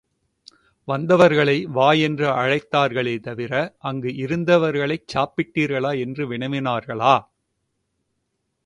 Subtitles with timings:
[0.87, 3.53] வந்தவர்களை வா என்று அழைத்தார்களே தவிர
[3.77, 7.15] அங்கு இருந்தவர்களைச் சாப்பிட்டீர்களா என்று வினவினார்களா?